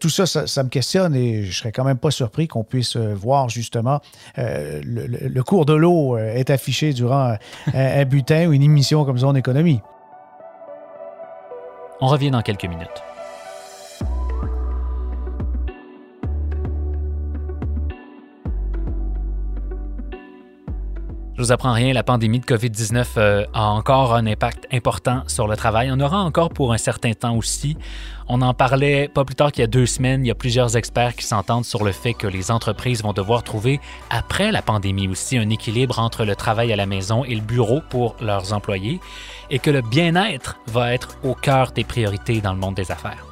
tout 0.00 0.10
ça, 0.10 0.26
ça, 0.26 0.62
me 0.64 0.68
questionne 0.68 1.14
et 1.14 1.44
je 1.44 1.56
serais 1.56 1.70
quand 1.70 1.84
même 1.84 1.98
pas 1.98 2.10
surpris 2.10 2.48
qu'on 2.48 2.64
puisse 2.64 2.96
euh, 2.96 3.14
voir 3.14 3.48
justement 3.48 4.00
le, 4.36 5.42
cours 5.42 5.64
de 5.64 5.74
l'eau 5.74 6.16
est 6.36 6.50
affiché 6.50 6.92
durant 6.92 7.36
un, 7.74 8.04
butin 8.04 8.48
ou 8.48 8.52
une 8.52 8.62
émission 8.62 9.04
comme 9.04 9.18
Zone 9.18 9.36
Économie. 9.36 9.80
On 12.00 12.06
revient 12.08 12.30
dans 12.30 12.42
quelques 12.42 12.66
minutes. 12.66 13.02
Je 21.36 21.42
vous 21.42 21.52
apprends 21.52 21.74
rien, 21.74 21.92
la 21.92 22.02
pandémie 22.02 22.40
de 22.40 22.46
COVID-19 22.46 23.04
euh, 23.18 23.44
a 23.52 23.66
encore 23.66 24.14
un 24.14 24.26
impact 24.26 24.66
important 24.72 25.22
sur 25.26 25.46
le 25.46 25.54
travail. 25.54 25.90
On 25.92 26.00
aura 26.00 26.22
encore 26.22 26.48
pour 26.48 26.72
un 26.72 26.78
certain 26.78 27.12
temps 27.12 27.36
aussi. 27.36 27.76
On 28.26 28.40
en 28.40 28.54
parlait 28.54 29.08
pas 29.08 29.22
plus 29.26 29.34
tard 29.34 29.52
qu'il 29.52 29.60
y 29.60 29.64
a 29.64 29.66
deux 29.66 29.84
semaines. 29.84 30.24
Il 30.24 30.28
y 30.28 30.30
a 30.30 30.34
plusieurs 30.34 30.78
experts 30.78 31.14
qui 31.14 31.26
s'entendent 31.26 31.66
sur 31.66 31.84
le 31.84 31.92
fait 31.92 32.14
que 32.14 32.26
les 32.26 32.50
entreprises 32.50 33.02
vont 33.02 33.12
devoir 33.12 33.42
trouver, 33.42 33.80
après 34.08 34.50
la 34.50 34.62
pandémie 34.62 35.08
aussi, 35.08 35.36
un 35.36 35.50
équilibre 35.50 35.98
entre 35.98 36.24
le 36.24 36.34
travail 36.34 36.72
à 36.72 36.76
la 36.76 36.86
maison 36.86 37.22
et 37.22 37.34
le 37.34 37.42
bureau 37.42 37.82
pour 37.90 38.16
leurs 38.22 38.54
employés 38.54 38.98
et 39.50 39.58
que 39.58 39.68
le 39.68 39.82
bien-être 39.82 40.56
va 40.68 40.94
être 40.94 41.18
au 41.22 41.34
cœur 41.34 41.72
des 41.72 41.84
priorités 41.84 42.40
dans 42.40 42.54
le 42.54 42.58
monde 42.58 42.76
des 42.76 42.90
affaires. 42.90 43.26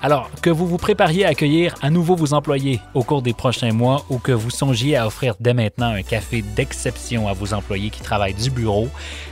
Alors, 0.00 0.30
que 0.42 0.50
vous 0.50 0.66
vous 0.66 0.76
prépariez 0.76 1.24
à 1.24 1.30
accueillir 1.30 1.74
à 1.82 1.90
nouveau 1.90 2.14
vos 2.14 2.32
employés 2.32 2.80
au 2.94 3.02
cours 3.02 3.20
des 3.20 3.32
prochains 3.32 3.72
mois 3.72 4.04
ou 4.10 4.18
que 4.18 4.30
vous 4.30 4.50
songiez 4.50 4.96
à 4.96 5.06
offrir 5.06 5.34
dès 5.40 5.54
maintenant 5.54 5.90
un 5.90 6.02
café 6.02 6.42
d'exception 6.42 7.26
à 7.26 7.32
vos 7.32 7.52
employés 7.52 7.90
qui 7.90 8.00
travaillent 8.00 8.34
du 8.34 8.50
bureau, 8.50 8.88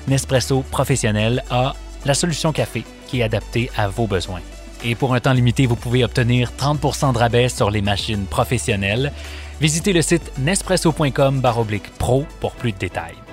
Nespresso 0.08 0.62
Professionnel 0.70 1.44
a 1.50 1.74
la 2.04 2.14
solution 2.14 2.52
café 2.52 2.84
qui 3.06 3.20
est 3.20 3.22
adaptée 3.22 3.70
à 3.76 3.88
vos 3.88 4.08
besoins. 4.08 4.40
Et 4.84 4.94
pour 4.94 5.14
un 5.14 5.20
temps 5.20 5.32
limité, 5.32 5.66
vous 5.66 5.76
pouvez 5.76 6.04
obtenir 6.04 6.50
30% 6.58 7.12
de 7.12 7.18
rabais 7.18 7.48
sur 7.48 7.70
les 7.70 7.82
machines 7.82 8.26
professionnelles. 8.26 9.12
Visitez 9.60 9.92
le 9.92 10.02
site 10.02 10.32
nespresso.com/pro 10.38 12.26
pour 12.40 12.52
plus 12.52 12.72
de 12.72 12.78
détails. 12.78 13.25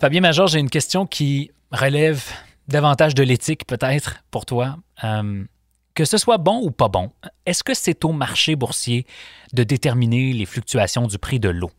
Fabien 0.00 0.20
Major, 0.20 0.46
j'ai 0.46 0.60
une 0.60 0.70
question 0.70 1.06
qui 1.06 1.50
relève 1.72 2.24
davantage 2.68 3.16
de 3.16 3.24
l'éthique 3.24 3.66
peut-être 3.66 4.22
pour 4.30 4.46
toi. 4.46 4.76
Euh, 5.02 5.42
que 5.94 6.04
ce 6.04 6.18
soit 6.18 6.38
bon 6.38 6.60
ou 6.62 6.70
pas 6.70 6.86
bon, 6.86 7.10
est-ce 7.44 7.64
que 7.64 7.74
c'est 7.74 8.04
au 8.04 8.12
marché 8.12 8.54
boursier 8.54 9.06
de 9.52 9.64
déterminer 9.64 10.32
les 10.32 10.46
fluctuations 10.46 11.08
du 11.08 11.18
prix 11.18 11.40
de 11.40 11.48
l'eau? 11.48 11.72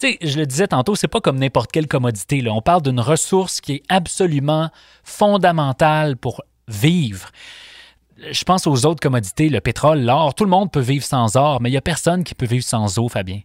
Tu 0.00 0.08
sais, 0.08 0.18
je 0.22 0.40
le 0.40 0.46
disais 0.46 0.66
tantôt, 0.66 0.96
c'est 0.96 1.06
pas 1.06 1.20
comme 1.20 1.38
n'importe 1.38 1.70
quelle 1.70 1.86
commodité. 1.86 2.42
On 2.48 2.62
parle 2.62 2.82
d'une 2.82 2.98
ressource 2.98 3.60
qui 3.60 3.74
est 3.74 3.82
absolument 3.88 4.70
fondamentale 5.04 6.16
pour 6.16 6.42
vivre. 6.66 7.30
Je 8.28 8.42
pense 8.42 8.66
aux 8.66 8.86
autres 8.86 9.00
commodités, 9.00 9.48
le 9.48 9.60
pétrole, 9.60 10.00
l'or. 10.00 10.34
Tout 10.34 10.44
le 10.44 10.50
monde 10.50 10.72
peut 10.72 10.80
vivre 10.80 11.04
sans 11.04 11.36
or, 11.36 11.60
mais 11.60 11.68
il 11.68 11.72
n'y 11.72 11.78
a 11.78 11.82
personne 11.82 12.24
qui 12.24 12.34
peut 12.34 12.46
vivre 12.46 12.64
sans 12.64 12.98
eau, 12.98 13.08
Fabien. 13.08 13.40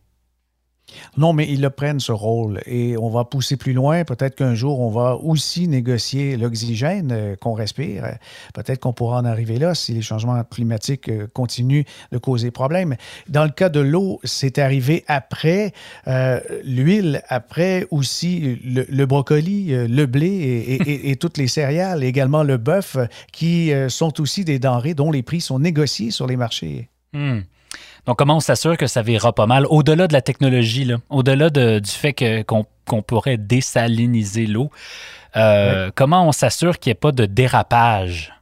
Non, 1.17 1.33
mais 1.33 1.47
ils 1.49 1.61
le 1.61 1.69
prennent 1.69 1.99
ce 1.99 2.11
rôle 2.11 2.61
et 2.65 2.97
on 2.97 3.09
va 3.09 3.25
pousser 3.25 3.57
plus 3.57 3.73
loin. 3.73 4.03
Peut-être 4.03 4.35
qu'un 4.35 4.55
jour, 4.55 4.79
on 4.79 4.89
va 4.89 5.15
aussi 5.17 5.67
négocier 5.67 6.37
l'oxygène 6.37 7.11
euh, 7.11 7.35
qu'on 7.35 7.53
respire. 7.53 8.17
Peut-être 8.53 8.79
qu'on 8.79 8.93
pourra 8.93 9.19
en 9.19 9.25
arriver 9.25 9.57
là 9.57 9.75
si 9.75 9.93
les 9.93 10.01
changements 10.01 10.41
climatiques 10.43 11.09
euh, 11.09 11.27
continuent 11.33 11.83
de 12.11 12.17
causer 12.17 12.51
problème. 12.51 12.95
Dans 13.27 13.43
le 13.43 13.49
cas 13.49 13.69
de 13.69 13.79
l'eau, 13.79 14.19
c'est 14.23 14.59
arrivé 14.59 15.03
après 15.07 15.73
euh, 16.07 16.39
l'huile, 16.63 17.21
après 17.27 17.85
aussi 17.91 18.59
le, 18.63 19.05
brocoli, 19.05 19.67
le 19.69 20.05
blé 20.05 20.79
et, 20.87 21.15
toutes 21.19 21.37
les 21.37 21.47
céréales, 21.47 22.03
également 22.03 22.43
le 22.43 22.57
bœuf, 22.57 22.97
qui 23.31 23.71
sont 23.89 24.21
aussi 24.21 24.45
des 24.45 24.59
denrées 24.59 24.93
dont 24.93 25.11
les 25.11 25.23
prix 25.23 25.41
sont 25.41 25.59
négociés 25.59 26.11
sur 26.11 26.27
les 26.27 26.37
marchés. 26.37 26.89
Hmm. 27.13 27.41
Donc, 28.07 28.17
comment 28.17 28.37
on 28.37 28.39
s'assure 28.39 28.77
que 28.77 28.87
ça 28.87 29.01
verra 29.01 29.33
pas 29.33 29.45
mal, 29.45 29.65
au-delà 29.69 30.07
de 30.07 30.13
la 30.13 30.21
technologie, 30.21 30.89
au-delà 31.09 31.49
du 31.49 31.91
fait 31.91 32.45
qu'on 32.45 33.01
pourrait 33.01 33.37
désaliniser 33.37 34.47
l'eau, 34.47 34.71
euh, 35.35 35.91
comment 35.93 36.25
on 36.25 36.31
s'assure 36.31 36.79
qu'il 36.79 36.89
n'y 36.89 36.93
ait 36.93 36.95
pas 36.95 37.11
de 37.11 37.25
dérapage? 37.25 38.33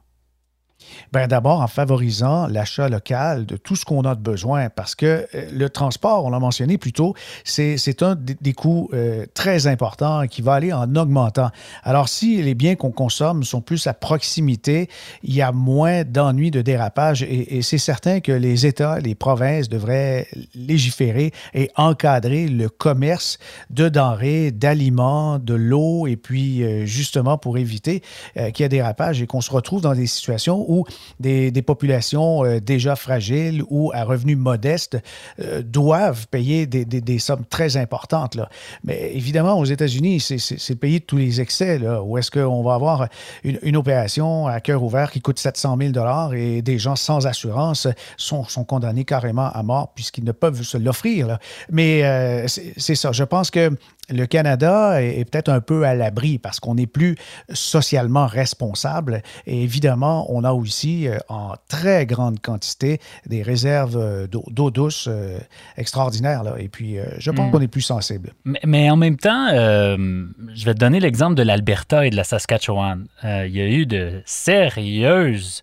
Bien, 1.12 1.28
d'abord 1.28 1.60
en 1.60 1.68
favorisant 1.68 2.46
l'achat 2.46 2.88
local 2.88 3.46
de 3.46 3.56
tout 3.56 3.76
ce 3.76 3.84
qu'on 3.84 4.02
a 4.02 4.14
de 4.14 4.20
besoin, 4.20 4.68
parce 4.70 4.94
que 4.94 5.26
euh, 5.34 5.48
le 5.52 5.70
transport, 5.70 6.24
on 6.24 6.30
l'a 6.30 6.38
mentionné 6.38 6.78
plus 6.78 6.92
tôt, 6.92 7.14
c'est 7.44 8.02
un 8.02 8.16
des, 8.16 8.52
coûts 8.52 8.88
euh, 8.92 9.26
très 9.34 9.66
importants 9.66 10.26
qui 10.26 10.42
va 10.42 10.54
aller 10.54 10.72
en 10.72 10.94
augmentant. 10.96 11.50
Alors, 11.82 12.08
si 12.08 12.42
les 12.42 12.54
biens 12.54 12.74
qu'on 12.74 12.90
consomme 12.90 13.44
sont 13.44 13.60
plus 13.60 13.86
à 13.86 13.94
proximité, 13.94 14.88
il 15.22 15.34
y 15.34 15.42
a 15.42 15.52
moins 15.52 16.04
d'ennuis 16.04 16.50
de 16.50 16.62
dérapage 16.62 17.22
et, 17.22 17.62
c'est 17.62 17.78
certain 17.78 18.20
que 18.20 18.32
les 18.32 18.66
États, 18.66 19.00
les 19.00 19.14
provinces 19.14 19.68
devraient 19.68 20.28
légiférer 20.54 21.32
et 21.54 21.70
encadrer 21.76 22.48
le 22.48 22.68
commerce 22.68 23.38
de 23.70 23.88
denrées, 23.88 24.50
d'aliments, 24.50 25.38
de 25.38 25.54
l'eau, 25.54 26.06
et 26.06 26.16
puis 26.16 26.62
euh, 26.62 26.84
justement 26.86 27.38
pour 27.38 27.58
éviter 27.58 28.02
qu'il 28.34 28.62
y 28.62 28.62
ait 28.64 28.68
dérapage 28.68 29.22
et 29.22 29.26
qu'on 29.26 29.40
se 29.40 29.50
retrouve 29.50 29.80
dans 29.80 29.94
des 29.94 30.06
situations 30.06 30.64
où 30.68 30.75
des, 31.20 31.62
populations 31.62 32.44
euh, 32.44 32.60
déjà 32.60 32.96
fragiles 32.96 33.62
ou 33.70 33.90
à 33.94 34.04
revenus 34.04 34.36
modestes 34.36 34.98
euh, 35.40 35.62
doivent 35.62 36.26
payer 36.28 36.66
des, 36.66 37.18
sommes 37.18 37.44
très 37.44 37.76
importantes. 37.76 38.34
Là. 38.34 38.48
Mais 38.84 39.12
évidemment, 39.14 39.58
aux 39.58 39.64
États-Unis, 39.64 40.20
c'est 40.20 40.68
le 40.70 40.76
pays 40.76 41.00
de 41.00 41.04
tous 41.04 41.16
les 41.16 41.40
excès, 41.40 41.80
où 42.04 42.18
est-ce 42.18 42.30
qu'on 42.30 42.62
va 42.62 42.74
avoir 42.74 43.08
une, 43.44 43.76
opération 43.76 44.46
à 44.46 44.60
cœur 44.60 44.82
ouvert 44.82 45.10
qui 45.10 45.20
coûte 45.20 45.38
700 45.38 45.76
000 45.92 46.32
et 46.34 46.62
des 46.62 46.78
gens 46.78 46.96
sans 46.96 47.26
assurance 47.26 47.88
sont, 48.16 48.44
sont 48.44 48.64
condamnés 48.64 49.04
carrément 49.04 49.50
à 49.50 49.62
mort 49.62 49.92
puisqu'ils 49.94 50.24
ne 50.24 50.32
peuvent 50.32 50.62
se 50.62 50.78
l'offrir. 50.78 51.38
Mais 51.70 52.04
euh, 52.04 52.46
c'est 52.48 52.94
ça. 52.94 53.12
Je 53.12 53.24
pense 53.24 53.50
que 53.50 53.70
le 54.08 54.26
Canada 54.26 55.02
est, 55.02 55.24
peut-être 55.28 55.48
un 55.48 55.60
peu 55.60 55.84
à 55.84 55.94
l'abri 55.94 56.38
parce 56.38 56.60
qu'on 56.60 56.74
n'est 56.74 56.86
plus 56.86 57.16
socialement 57.52 58.26
responsable. 58.26 59.22
Et 59.46 59.62
évidemment, 59.62 60.26
on 60.28 60.44
a 60.44 60.52
aussi 60.52 61.08
euh, 61.08 61.18
en 61.28 61.54
très 61.68 62.06
grande 62.06 62.40
quantité 62.40 63.00
des 63.26 63.42
réserves 63.42 63.96
euh, 63.96 64.26
d'eau 64.26 64.70
douce 64.70 65.08
euh, 65.08 65.38
extraordinaires. 65.76 66.44
Là. 66.44 66.54
Et 66.58 66.68
puis, 66.68 66.96
je 67.18 67.30
pense 67.30 67.48
hmm. 67.48 67.50
qu'on 67.50 67.60
est 67.60 67.68
plus 67.68 67.82
sensible. 67.82 68.32
Mais, 68.44 68.90
en 68.90 68.96
même 68.96 69.16
temps, 69.16 69.48
je 69.50 70.64
vais 70.64 70.74
te 70.74 70.78
donner 70.78 71.00
l'exemple 71.00 71.34
de 71.34 71.42
l'Alberta 71.42 72.06
et 72.06 72.10
de 72.10 72.16
la 72.16 72.24
Saskatchewan. 72.24 73.06
il 73.22 73.50
y 73.54 73.60
a 73.60 73.66
eu 73.66 73.86
de 73.86 74.22
sérieuses 74.24 75.62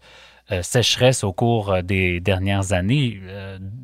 sécheresses 0.62 1.24
au 1.24 1.34
cours 1.34 1.82
des 1.84 2.20
dernières 2.20 2.74
années. 2.74 3.20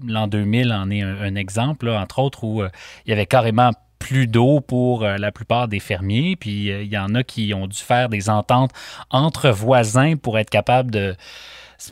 L'an 0.06 0.28
2000 0.28 0.74
en 0.74 0.90
est 0.90 1.02
un, 1.02 1.36
exemple, 1.36 1.90
entre 1.90 2.20
autres, 2.20 2.44
où 2.44 2.64
il 2.64 3.10
y 3.10 3.14
avait 3.14 3.26
carrément 3.26 3.72
plus 4.00 4.28
d'eau 4.28 4.62
pour 4.62 5.04
euh, 5.04 5.18
la 5.18 5.32
plupart 5.32 5.68
des 5.68 5.80
fermiers. 5.80 6.36
Puis 6.36 6.72
euh, 6.72 6.82
il 6.82 6.90
y 6.90 6.98
en 6.98 7.14
a 7.14 7.24
qui 7.24 7.54
ont 7.54 7.68
dû 7.68 7.78
faire 7.78 8.10
des 8.10 8.30
ententes 8.30 8.72
entre 9.10 9.50
voisins 9.50 10.16
pour 10.16 10.40
être 10.40 10.50
capable 10.50 10.90
de 10.90 11.16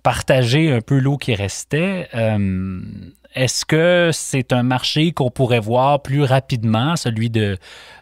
partager 0.03 0.71
un 0.71 0.81
peu 0.81 0.97
l'eau 0.99 1.17
qui 1.17 1.35
restait. 1.35 2.09
Euh, 2.15 2.81
est-ce 3.37 3.65
que 3.65 4.09
c'est 4.13 4.51
un 4.51 4.63
marché 4.63 5.11
qu'on 5.11 5.29
pourrait 5.29 5.59
voir 5.59 6.01
plus 6.01 6.23
rapidement, 6.23 6.95
celui 6.95 7.29
de, 7.29 7.57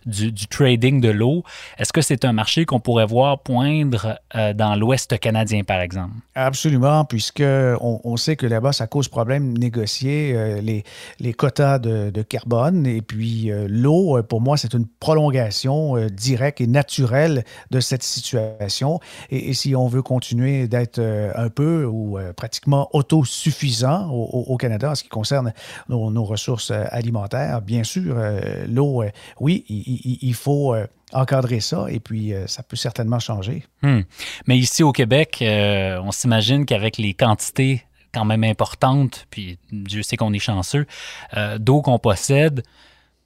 du, 0.05 0.47
trading 0.47 1.01
de 1.01 1.09
l'eau? 1.09 1.43
Est-ce 1.77 1.91
que 1.91 2.01
c'est 2.01 2.23
un 2.23 2.31
marché 2.31 2.65
qu'on 2.65 2.79
pourrait 2.79 3.05
voir 3.05 3.39
poindre 3.39 4.17
euh, 4.35 4.53
dans 4.53 4.75
l'Ouest 4.75 5.19
canadien, 5.19 5.63
par 5.63 5.81
exemple? 5.81 6.13
Absolument, 6.35 7.03
puisque 7.03 7.43
on, 7.81 8.17
sait 8.17 8.37
que 8.37 8.45
là-bas, 8.45 8.71
ça 8.71 8.87
cause 8.87 9.09
problème 9.09 9.57
négocier 9.57 10.33
euh, 10.33 10.61
les, 10.61 10.83
les, 11.19 11.33
quotas 11.33 11.79
de, 11.79 12.21
carbone. 12.21 12.87
Et 12.87 13.01
puis, 13.01 13.51
euh, 13.51 13.67
l'eau, 13.69 14.23
pour 14.23 14.39
moi, 14.39 14.55
c'est 14.55 14.73
une 14.73 14.87
prolongation 14.87 15.95
directe 16.07 16.61
et 16.61 16.67
naturelle 16.67 17.43
de 17.71 17.81
cette 17.81 18.03
situation. 18.03 19.01
Et, 19.29 19.53
si 19.53 19.75
on 19.75 19.87
veut 19.87 20.01
continuer 20.01 20.67
d'être 20.67 20.99
un 21.35 21.49
peu 21.49 21.85
ou 21.85 22.17
pratiquement 22.37 22.89
autosuffisant 22.93 24.09
au, 24.09 24.45
au 24.47 24.57
Canada 24.57 24.91
en 24.91 24.95
ce 24.95 25.03
qui 25.03 25.09
concerne 25.09 25.24
concerne 25.25 25.53
nos, 25.89 26.23
ressources 26.23 26.69
euh, 26.69 26.83
alimentaires, 26.91 27.61
bien 27.61 27.83
sûr, 27.83 28.15
euh, 28.15 28.65
l'eau, 28.67 29.01
euh, 29.01 29.09
oui, 29.39 29.65
il, 29.67 30.33
faut 30.35 30.75
encadrer 31.13 31.59
ça 31.61 31.85
et 31.89 31.99
puis 31.99 32.33
ça 32.45 32.61
peut 32.61 32.75
certainement 32.75 33.19
changer. 33.19 33.63
Hmm. 33.81 34.01
Mais 34.47 34.57
ici 34.57 34.83
au 34.83 34.91
Québec, 34.91 35.37
on 35.41 36.11
s'imagine 36.11 36.65
qu'avec 36.65 36.97
les 36.97 37.13
quantités 37.13 37.83
quand 38.13 38.25
même 38.25 38.43
importantes, 38.43 39.25
puis 39.29 39.57
Dieu 39.71 40.03
sait 40.03 40.17
qu'on 40.17 40.33
est 40.33 40.39
chanceux, 40.39 40.85
d'eau 41.57 41.81
qu'on 41.81 41.99
possède, 41.99 42.63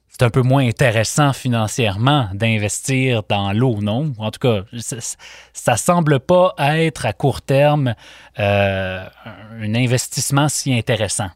c'est 0.08 0.22
un 0.22 0.30
peu 0.30 0.42
moins 0.42 0.66
intéressant 0.66 1.32
financièrement 1.32 2.28
d'investir 2.32 3.22
dans 3.28 3.52
l'eau, 3.52 3.80
non? 3.80 4.12
En 4.18 4.30
tout 4.30 4.40
cas, 4.40 4.62
ça, 4.78 5.72
ne 5.72 5.76
semble 5.76 6.20
pas 6.20 6.54
être 6.58 7.06
à 7.06 7.12
court 7.12 7.42
terme 7.42 7.94
un 8.36 9.74
investissement 9.74 10.48
si 10.48 10.72
intéressant. 10.72 11.30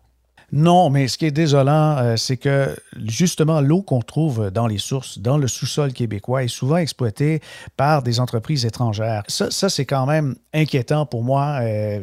Non, 0.53 0.91
mais 0.91 1.09
ce 1.09 1.19
qui 1.19 1.27
est 1.27 1.31
désolant, 1.31 1.97
euh, 1.99 2.17
c'est 2.17 2.37
que 2.37 2.77
justement 3.07 3.61
l'eau 3.61 3.83
qu'on 3.83 4.01
trouve 4.01 4.51
dans 4.51 4.67
les 4.67 4.79
sources, 4.79 5.19
dans 5.19 5.39
le 5.39 5.49
sous-sol 5.49 5.93
québécois, 5.93 6.45
est 6.45 6.49
souvent 6.49 6.77
exploitée 6.77 7.41
par 7.77 8.03
des 8.03 8.21
entreprises 8.21 8.65
étrangères. 8.65 9.23
Ça, 9.29 9.69
c'est 9.69 9.87
quand 9.87 10.07
même 10.07 10.37
inquiétant 10.53 11.07
pour 11.07 11.25
moi. 11.25 11.59
Euh, 11.63 12.01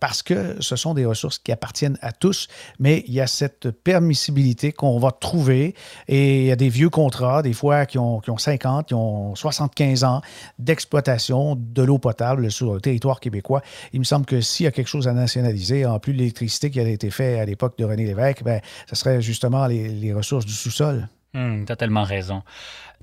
parce 0.00 0.22
que 0.22 0.56
ce 0.60 0.76
sont 0.76 0.94
des 0.94 1.04
ressources 1.04 1.38
qui 1.38 1.52
appartiennent 1.52 1.98
à 2.00 2.12
tous, 2.12 2.48
mais 2.78 3.04
il 3.06 3.14
y 3.14 3.20
a 3.20 3.26
cette 3.26 3.70
permissibilité 3.70 4.72
qu'on 4.72 4.98
va 4.98 5.10
trouver 5.12 5.74
et 6.08 6.40
il 6.40 6.46
y 6.46 6.52
a 6.52 6.56
des 6.56 6.68
vieux 6.68 6.90
contrats, 6.90 7.42
des 7.42 7.52
fois 7.52 7.86
qui 7.86 7.98
ont, 7.98 8.20
qui 8.20 8.30
ont 8.30 8.38
50, 8.38 8.88
qui 8.88 8.94
ont 8.94 9.34
75 9.34 10.04
ans 10.04 10.22
d'exploitation 10.58 11.56
de 11.56 11.82
l'eau 11.82 11.98
potable 11.98 12.50
sur 12.50 12.74
le 12.74 12.80
territoire 12.80 13.20
québécois. 13.20 13.62
Il 13.92 14.00
me 14.00 14.04
semble 14.04 14.26
que 14.26 14.40
s'il 14.40 14.64
y 14.64 14.66
a 14.66 14.72
quelque 14.72 14.88
chose 14.88 15.08
à 15.08 15.12
nationaliser, 15.12 15.86
en 15.86 15.98
plus 15.98 16.12
de 16.12 16.18
l'électricité 16.18 16.70
qui 16.70 16.80
a 16.80 16.88
été 16.88 17.10
faite 17.10 17.38
à 17.38 17.44
l'époque 17.44 17.76
de 17.78 17.84
René 17.84 18.04
Lévesque, 18.04 18.42
ben, 18.42 18.60
ce 18.88 18.96
serait 18.96 19.20
justement 19.20 19.66
les, 19.66 20.12
ressources 20.12 20.46
du 20.46 20.52
sous-sol. 20.52 21.08
Hum, 21.38 21.64
tu 21.66 21.76
tellement 21.76 22.04
raison 22.04 22.42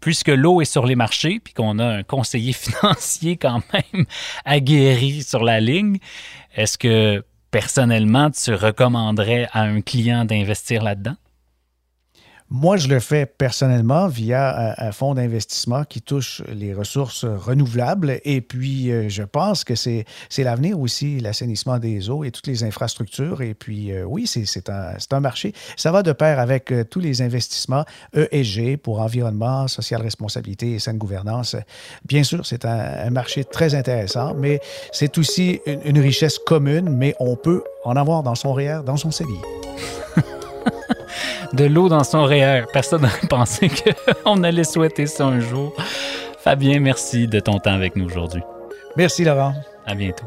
puisque 0.02 0.28
l'eau 0.28 0.62
est 0.62 0.66
sur 0.66 0.86
les 0.86 0.96
marchés, 0.96 1.40
puis 1.40 1.54
qu'on 1.54 1.80
a 1.80 1.86
un 1.86 2.04
conseiller 2.04 2.54
financier 2.54 3.38
quand 3.38 3.62
même 3.74 4.06
aguerri 4.44 5.24
sur 5.24 5.44
la 5.44 5.60
ligne, 5.60 5.98
est-ce 6.56 6.78
que 6.78 7.24
personnellement, 7.52 8.30
tu 8.32 8.54
recommanderais 8.54 9.48
à 9.54 9.62
un 9.62 9.82
client 9.82 10.26
d'investir 10.26 10.84
là-dedans? 10.84 11.16
Moi, 12.52 12.78
je 12.78 12.88
le 12.88 13.00
fais 13.00 13.26
personnellement 13.26 14.08
via 14.08 14.76
un, 14.78 14.92
fonds 14.92 15.16
d'investissement 15.16 15.84
qui 15.84 16.00
touche 16.04 16.44
les 16.54 16.76
ressources 16.76 17.26
renouvelables. 17.26 18.20
Et 18.24 18.40
puis, 18.40 18.92
euh, 18.92 19.10
je 19.10 19.24
pense 19.24 19.64
que 19.64 19.74
c'est 19.74 20.06
l'avenir 20.38 20.80
aussi, 20.80 21.20
l'assainissement 21.20 21.80
des 21.80 22.12
eaux 22.12 22.24
et 22.24 22.30
toutes 22.30 22.46
les 22.46 22.64
infrastructures. 22.64 23.42
Et 23.42 23.56
puis, 23.56 23.92
euh, 23.92 24.04
oui, 24.04 24.28
c'est 24.28 24.70
un, 24.70 25.20
marché. 25.20 25.54
Ça 25.76 25.92
va 25.92 26.04
de 26.04 26.12
pair 26.12 26.40
avec 26.40 26.72
euh, 26.72 26.84
tous 26.84 27.00
les 27.00 27.24
investissements 27.24 27.84
ESG 28.14 28.78
pour 28.78 29.00
environnement, 29.00 29.68
social 29.68 30.04
responsabilité 30.04 30.74
et 30.74 30.80
saine 30.80 31.00
gouvernance. 31.00 31.56
Bien 32.06 32.24
sûr, 32.24 32.46
c'est 32.46 32.64
un, 32.66 33.10
marché 33.10 33.44
très 33.44 33.74
intéressant, 33.74 34.36
mais 34.36 34.60
c'est 34.92 35.18
aussi 35.18 35.62
une, 35.66 35.82
une, 35.84 36.00
richesse 36.00 36.38
commune, 36.38 36.90
mais 36.90 37.16
on 37.20 37.36
peut 37.36 37.64
en 37.86 37.96
avoir 37.96 38.22
dans 38.22 38.36
son 38.36 38.54
REER, 38.54 38.82
dans 38.86 38.98
son 38.98 39.10
CELI. 39.10 40.05
De 41.56 41.66
l'eau 41.66 41.90
dans 41.90 42.04
son 42.04 42.24
REER. 42.24 42.66
Personne 42.72 43.02
n'aurait 43.02 43.28
pensé 43.30 43.70
qu'on 44.24 44.44
allait 44.44 44.64
souhaiter 44.64 45.08
ça 45.08 45.26
un 45.26 45.40
jour. 45.40 45.74
Fabien, 46.40 46.80
merci 46.80 47.28
de 47.28 47.40
ton 47.40 47.60
temps 47.60 47.74
avec 47.74 47.96
nous 47.96 48.06
aujourd'hui. 48.06 48.42
Merci, 48.98 49.24
Laurent. 49.24 49.54
À 49.86 49.96
bientôt. 49.96 50.26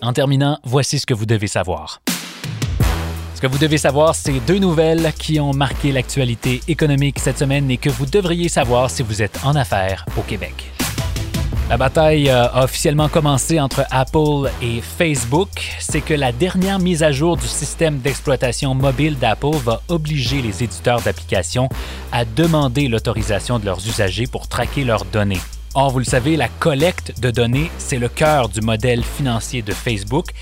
En 0.00 0.12
terminant, 0.12 0.58
voici 0.64 0.98
ce 0.98 1.06
que 1.06 1.12
vous 1.12 1.26
devez 1.26 1.48
savoir. 1.48 2.00
Ce 3.38 3.40
que 3.40 3.46
vous 3.46 3.58
devez 3.58 3.78
savoir, 3.78 4.16
c'est 4.16 4.40
deux 4.48 4.58
nouvelles 4.58 5.12
qui 5.16 5.38
ont 5.38 5.52
marqué 5.52 5.92
l'actualité 5.92 6.60
économique 6.66 7.20
cette 7.20 7.38
semaine 7.38 7.70
et 7.70 7.76
que 7.76 7.88
vous 7.88 8.04
devriez 8.04 8.48
savoir 8.48 8.90
si 8.90 9.04
vous 9.04 9.22
êtes 9.22 9.38
en 9.44 9.54
affaires 9.54 10.04
au 10.16 10.22
Québec. 10.22 10.72
La 11.70 11.76
bataille 11.76 12.30
euh, 12.30 12.48
a 12.48 12.64
officiellement 12.64 13.08
commencé 13.08 13.60
entre 13.60 13.84
Apple 13.92 14.50
et 14.60 14.80
Facebook. 14.80 15.50
C'est 15.78 16.00
que 16.00 16.14
la 16.14 16.32
dernière 16.32 16.80
mise 16.80 17.04
à 17.04 17.12
jour 17.12 17.36
du 17.36 17.46
système 17.46 17.98
d'exploitation 17.98 18.74
mobile 18.74 19.16
d'Apple 19.16 19.54
va 19.62 19.82
obliger 19.86 20.42
les 20.42 20.64
éditeurs 20.64 21.00
d'applications 21.02 21.68
à 22.10 22.24
demander 22.24 22.88
l'autorisation 22.88 23.60
de 23.60 23.66
leurs 23.66 23.86
usagers 23.86 24.26
pour 24.26 24.48
traquer 24.48 24.82
leurs 24.82 25.04
données. 25.04 25.38
Or, 25.74 25.90
vous 25.90 25.98
le 25.98 26.04
savez, 26.04 26.36
la 26.36 26.48
collecte 26.48 27.20
de 27.20 27.30
données, 27.30 27.70
c'est 27.78 27.98
le 27.98 28.08
cœur 28.08 28.48
du 28.48 28.60
modèle 28.60 29.04
financier 29.04 29.62
de 29.62 29.72
Facebook 29.72 30.32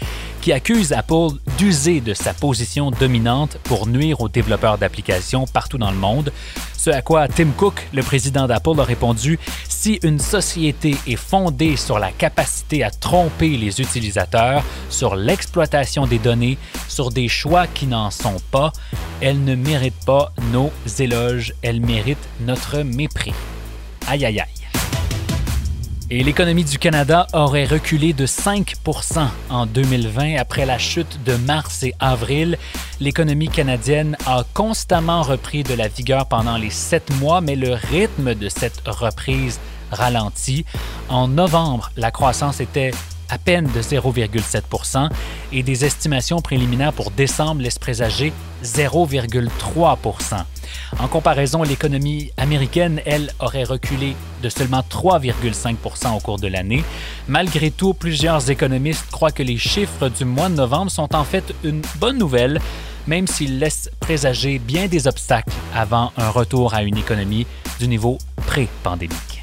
qui 0.41 0.53
accuse 0.53 0.93
Apple 0.93 1.39
d'user 1.59 2.01
de 2.01 2.15
sa 2.15 2.33
position 2.33 2.93
dominante 2.93 3.59
pour 3.65 3.89
nuire 3.89 4.21
aux 4.21 4.29
développeurs 4.29 4.79
d'applications 4.79 5.45
partout 5.45 5.77
dans 5.77 5.91
le 5.91 5.97
monde. 5.97 6.33
Ce 6.79 6.89
à 6.91 7.03
quoi 7.03 7.27
Tim 7.27 7.49
Cook, 7.57 7.89
le 7.93 8.05
président 8.05 8.47
d'Apple, 8.47 8.79
a 8.79 8.85
répondu 8.85 9.41
Si 9.69 9.99
une 10.05 10.21
société 10.21 10.95
est 11.09 11.17
fondée 11.17 11.75
sur 11.77 11.99
la 11.99 12.13
capacité 12.13 12.85
à 12.85 12.91
tromper 12.91 13.57
les 13.57 13.81
utilisateurs, 13.81 14.63
sur 14.89 15.17
l'exploitation 15.17 16.07
des 16.07 16.19
données, 16.19 16.59
sur 16.87 17.11
des 17.11 17.27
choix 17.27 17.67
qui 17.67 17.89
n'en 17.89 18.13
sont 18.13 18.41
pas, 18.53 18.73
elle 19.21 19.43
ne 19.43 19.57
mérite 19.57 20.05
pas 20.07 20.33
nos 20.53 20.71
éloges, 21.01 21.55
elle 21.63 21.81
mérite 21.81 22.29
notre 22.43 22.83
mépris. 22.83 23.35
Aïe 24.07 24.25
aïe 24.25 24.39
aïe. 24.39 24.66
Et 26.09 26.23
l'économie 26.23 26.63
du 26.63 26.79
Canada 26.79 27.27
aurait 27.33 27.65
reculé 27.65 28.13
de 28.13 28.27
5% 28.27 29.27
en 29.51 29.67
2020 29.67 30.37
après 30.37 30.65
la 30.65 30.79
chute 30.79 31.19
de 31.25 31.35
mars 31.35 31.83
et 31.83 31.95
avril. 31.99 32.59
L'économie 33.01 33.49
canadienne 33.49 34.17
a 34.25 34.45
constamment 34.55 35.23
repris 35.23 35.65
de 35.65 35.75
la 35.75 35.89
vigueur 35.89 36.27
pendant 36.27 36.59
les 36.59 36.71
sept 36.71 37.11
mois, 37.19 37.41
mais 37.41 37.57
le 37.57 37.73
rythme 37.73 38.37
de 38.37 38.49
cette 38.49 38.87
reprise 38.87 39.59
ralentit. 39.91 40.65
En 41.09 41.27
novembre, 41.27 41.91
la 41.97 42.13
croissance 42.13 42.61
était 42.61 42.93
à 43.29 43.39
peine 43.39 43.69
de 43.75 43.83
0,7% 43.83 45.11
et 45.51 45.65
des 45.65 45.85
estimations 45.85 46.41
préliminaires 46.41 46.93
pour 46.93 47.11
décembre 47.11 47.63
laissent 47.63 47.81
présager 47.81 48.33
0,3 48.63 49.99
En 50.99 51.09
comparaison, 51.09 51.63
l'économie 51.63 52.31
américaine, 52.37 53.01
elle, 53.07 53.31
aurait 53.39 53.65
reculé 53.65 54.17
de 54.43 54.49
seulement 54.49 54.83
3,5% 54.91 56.17
au 56.17 56.21
cours 56.21 56.39
de 56.39 56.49
l'année. 56.49 56.85
Malgré 57.29 57.71
tout, 57.71 57.95
plusieurs 57.95 58.51
économistes 58.51 59.07
croient 59.11 59.33
que 59.33 59.43
les 59.43 59.59
chiffres 59.59 60.09
du 60.09 60.25
mois 60.25 60.49
de 60.49 60.55
novembre 60.55 60.91
sont 60.91 61.15
en 61.15 61.25
fait 61.25 61.55
une 61.65 61.83
bonne 61.97 62.19
nouvelle, 62.19 62.61
même 63.07 63.27
s'ils 63.27 63.59
laissent 63.59 63.91
présager 64.01 64.59
bien 64.59 64.87
des 64.87 65.07
obstacles 65.07 65.53
avant 65.75 66.13
un 66.17 66.31
retour 66.31 66.75
à 66.75 66.83
une 66.83 66.97
économie 66.97 67.47
du 67.79 67.89
niveau 67.89 68.19
pré-pandémique. 68.47 69.36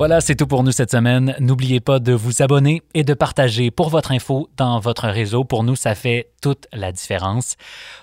Voilà, 0.00 0.22
c'est 0.22 0.34
tout 0.34 0.46
pour 0.46 0.64
nous 0.64 0.72
cette 0.72 0.90
semaine. 0.90 1.36
N'oubliez 1.40 1.78
pas 1.78 1.98
de 1.98 2.14
vous 2.14 2.40
abonner 2.40 2.80
et 2.94 3.04
de 3.04 3.12
partager 3.12 3.70
pour 3.70 3.90
votre 3.90 4.12
info 4.12 4.48
dans 4.56 4.80
votre 4.80 5.06
réseau. 5.06 5.44
Pour 5.44 5.62
nous, 5.62 5.76
ça 5.76 5.94
fait 5.94 6.30
toute 6.40 6.68
la 6.72 6.90
différence. 6.90 7.56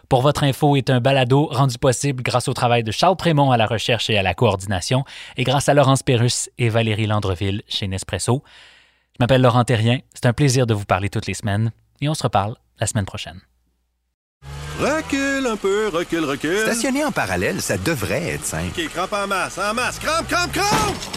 Pour 0.07 0.21
votre 0.21 0.43
info 0.43 0.75
est 0.75 0.91
un 0.91 0.99
balado 0.99 1.47
rendu 1.47 1.79
possible 1.79 2.21
grâce 2.21 2.47
au 2.47 2.53
travail 2.53 2.83
de 2.83 2.91
Charles 2.91 3.15
Prémont 3.15 3.49
à 3.49 3.57
la 3.57 3.65
recherche 3.65 4.11
et 4.11 4.17
à 4.19 4.21
la 4.21 4.35
coordination 4.35 5.05
et 5.37 5.43
grâce 5.43 5.69
à 5.69 5.73
Laurence 5.73 6.03
Pérus 6.03 6.51
et 6.59 6.69
Valérie 6.69 7.07
Landreville 7.07 7.63
chez 7.67 7.87
Nespresso. 7.87 8.43
Je 9.13 9.17
m'appelle 9.19 9.41
Laurent 9.41 9.63
Terrien. 9.63 9.97
C'est 10.13 10.27
un 10.27 10.33
plaisir 10.33 10.67
de 10.67 10.75
vous 10.75 10.85
parler 10.85 11.09
toutes 11.09 11.25
les 11.25 11.33
semaines 11.33 11.71
et 11.99 12.07
on 12.09 12.13
se 12.13 12.21
reparle 12.21 12.57
la 12.79 12.85
semaine 12.85 13.05
prochaine. 13.05 13.41
Recule 14.79 15.47
un 15.47 15.57
peu, 15.57 15.87
recule, 15.87 16.25
recule. 16.25 16.59
Stationner 16.59 17.05
en 17.05 17.11
parallèle, 17.11 17.59
ça 17.59 17.75
devrait 17.79 18.35
être 18.35 18.45
simple. 18.45 18.79
OK, 18.79 18.87
crampe 18.89 19.13
en 19.13 19.25
masse, 19.25 19.57
en 19.57 19.73
masse, 19.73 19.97
crampe, 19.97 20.27
crampe, 20.27 20.51
crampe! 20.51 21.16